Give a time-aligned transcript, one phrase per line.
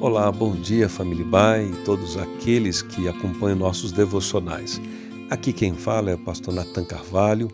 [0.00, 4.80] Olá, bom dia família Bai e todos aqueles que acompanham nossos devocionais.
[5.28, 7.50] Aqui quem fala é o pastor Natan Carvalho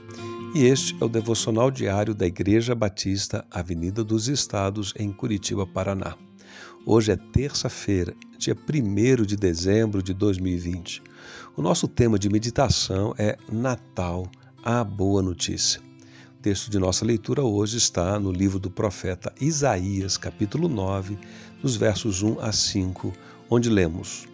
[0.54, 6.18] e este é o devocional diário da Igreja Batista Avenida dos Estados em Curitiba, Paraná.
[6.84, 11.02] Hoje é terça-feira, dia 1 de dezembro de 2020.
[11.56, 14.30] O nosso tema de meditação é Natal,
[14.62, 15.80] a boa notícia
[16.44, 21.16] texto de nossa leitura hoje está no livro do profeta Isaías, capítulo 9,
[21.62, 23.14] nos versos 1 a 5,
[23.48, 24.28] onde lemos: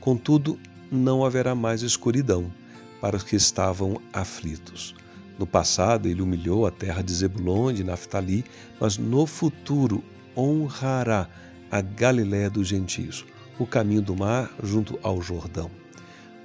[0.00, 0.60] Contudo,
[0.92, 2.52] não haverá mais escuridão
[3.00, 4.94] para os que estavam aflitos.
[5.38, 8.44] No passado, ele humilhou a terra de Zebulon e de Naftali,
[8.78, 10.04] mas no futuro
[10.36, 11.26] honrará
[11.70, 13.24] a Galiléia dos gentios,
[13.58, 15.70] o caminho do mar junto ao Jordão.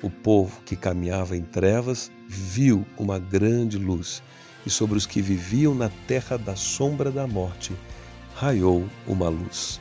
[0.02, 4.23] O povo que caminhava em trevas viu uma grande luz
[4.66, 7.73] e sobre os que viviam na terra da sombra da morte
[8.36, 9.80] raiou uma luz.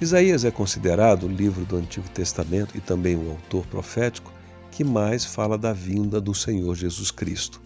[0.00, 4.32] Isaías é considerado o livro do Antigo Testamento e também o autor profético
[4.70, 7.60] que mais fala da vinda do Senhor Jesus Cristo.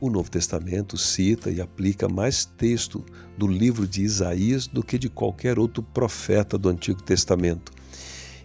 [0.00, 3.04] O Novo Testamento cita e aplica mais texto
[3.36, 7.72] do livro de Isaías do que de qualquer outro profeta do Antigo Testamento.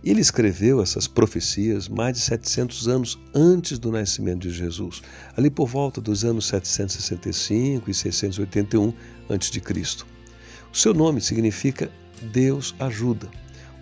[0.04, 5.02] Ele escreveu essas profecias mais de 700 anos antes do nascimento de Jesus,
[5.36, 8.94] ali por volta dos anos 765 e 681
[9.30, 10.06] a.C.
[10.72, 11.92] O seu nome significa
[12.32, 13.30] Deus ajuda,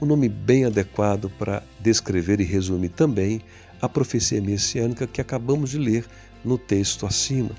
[0.02, 3.42] um nome bem adequado para descrever e resumir também
[3.82, 6.06] a profecia messiânica que acabamos de ler
[6.44, 7.52] no texto acima.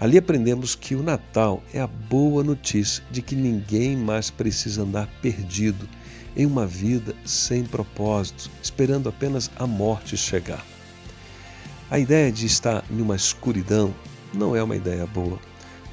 [0.00, 5.06] Ali aprendemos que o Natal é a boa notícia de que ninguém mais precisa andar
[5.20, 5.86] perdido
[6.34, 10.64] em uma vida sem propósito, esperando apenas a morte chegar.
[11.90, 13.94] A ideia de estar numa escuridão
[14.32, 15.38] não é uma ideia boa.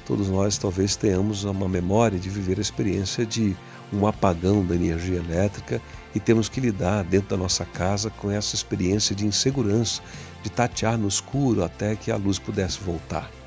[0.06, 3.54] Todos nós talvez tenhamos uma memória de viver a experiência de
[3.92, 5.82] um apagão da energia elétrica
[6.14, 10.00] e temos que lidar dentro da nossa casa com essa experiência de insegurança,
[10.42, 13.37] de tatear no escuro até que a luz pudesse voltar.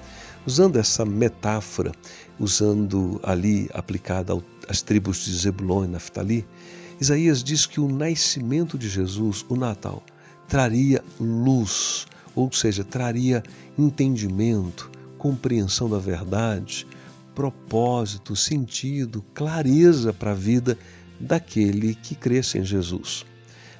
[0.46, 1.91] Usando essa metáfora,
[2.40, 4.34] usando ali aplicada
[4.68, 6.47] às tribos de Zebulon e Naftali,
[7.00, 10.03] Isaías diz que o nascimento de Jesus, o Natal,
[10.47, 13.44] traria luz, ou seja, traria
[13.78, 16.88] entendimento, compreensão da verdade,
[17.35, 20.78] propósito, sentido, clareza para a vida
[21.19, 23.25] daquele que cresce em Jesus.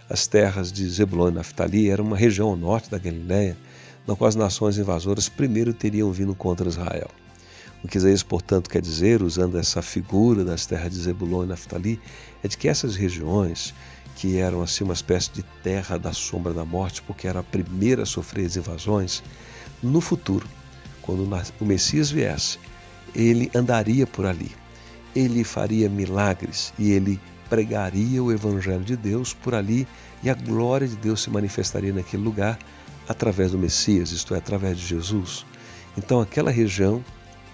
[0.10, 3.58] As terras de Zebulon e Naftali eram uma região ao norte da Galiléia,
[4.08, 7.10] na qual as nações invasoras primeiro teriam vindo contra Israel.
[7.84, 12.00] O que Isaías, portanto, quer dizer, usando essa figura das terras de Zebulon e Naftali,
[12.44, 13.74] é de que essas regiões,
[14.16, 18.04] que eram assim uma espécie de terra da sombra da morte, porque era a primeira
[18.04, 19.24] a sofrer as invasões,
[19.82, 20.48] no futuro,
[21.02, 21.28] quando
[21.60, 22.60] o Messias viesse,
[23.16, 24.52] ele andaria por ali,
[25.16, 27.20] ele faria milagres e ele
[27.50, 29.88] pregaria o Evangelho de Deus por ali
[30.24, 32.58] e a glória de Deus se manifestaria naquele lugar
[33.08, 35.46] através do Messias, isto é, através de Jesus.
[35.98, 37.04] Então, aquela região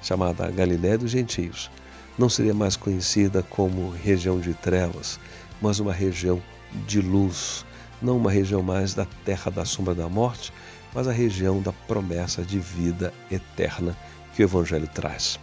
[0.01, 1.69] chamada Galiléia dos Gentios,
[2.17, 5.19] não seria mais conhecida como região de trevas,
[5.61, 6.41] mas uma região
[6.87, 7.65] de luz,
[8.01, 10.53] não uma região mais da terra da sombra da morte,
[10.93, 13.95] mas a região da promessa de vida eterna
[14.33, 15.39] que o Evangelho traz.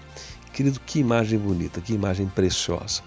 [0.53, 3.03] Querido, que imagem bonita, que imagem preciosa.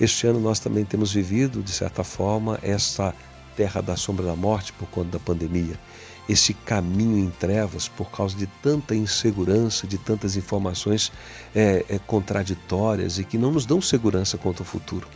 [0.00, 3.14] Este ano nós também temos vivido, de certa forma, essa
[3.56, 5.78] terra da sombra da morte por conta da pandemia
[6.28, 11.10] esse caminho em trevas por causa de tanta insegurança, de tantas informações
[11.54, 15.08] é, é, contraditórias e que não nos dão segurança quanto ao futuro.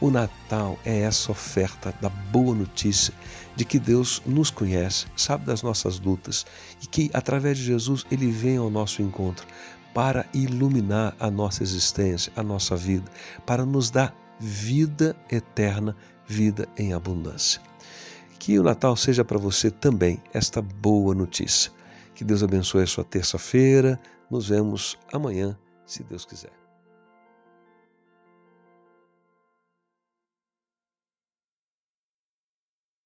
[0.00, 3.12] O Natal é essa oferta da boa notícia
[3.54, 6.46] de que Deus nos conhece, sabe das nossas lutas
[6.82, 9.46] e que através de Jesus ele vem ao nosso encontro
[9.92, 13.10] para iluminar a nossa existência, a nossa vida,
[13.44, 15.94] para nos dar vida eterna,
[16.26, 17.69] vida em abundância.
[18.40, 21.70] Que o Natal seja para você também esta boa notícia.
[22.14, 24.00] Que Deus abençoe a sua terça-feira.
[24.30, 26.50] Nos vemos amanhã, se Deus quiser.